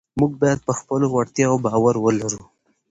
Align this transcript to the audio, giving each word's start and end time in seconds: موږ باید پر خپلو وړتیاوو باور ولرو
موږ 0.19 0.31
باید 0.41 0.59
پر 0.67 0.73
خپلو 0.81 1.05
وړتیاوو 1.09 1.61
باور 1.65 1.95
ولرو 1.99 2.41